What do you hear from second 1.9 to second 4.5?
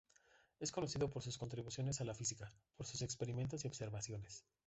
a la física, por sus experimentos y observaciones.